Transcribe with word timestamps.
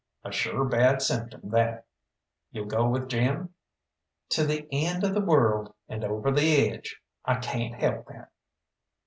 "A 0.23 0.31
sure 0.31 0.65
bad 0.65 0.99
symptom 1.03 1.51
that. 1.51 1.85
You'll 2.51 2.65
go 2.65 2.89
with 2.89 3.07
Jim?" 3.07 3.53
"To 4.29 4.43
the 4.47 4.67
end 4.71 5.03
of 5.03 5.13
the 5.13 5.21
world, 5.21 5.75
and 5.87 6.03
over 6.03 6.31
the 6.31 6.71
edge 6.71 6.99
I 7.23 7.35
cayn't 7.35 7.75
help 7.79 8.07
that." 8.07 8.31